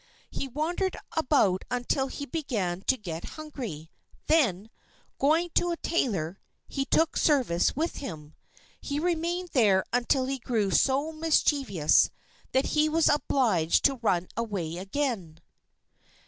[0.31, 3.91] He wandered about until he began to get hungry;
[4.25, 4.71] then,
[5.19, 8.33] going to a tailor, he took service with him.
[8.81, 12.09] He remained there until he grew so mischievous
[12.51, 15.37] that he was obliged to run away again.